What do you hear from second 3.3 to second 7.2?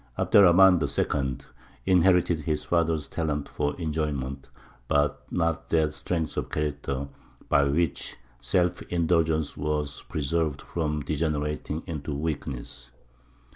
for enjoyment, but not that strength of character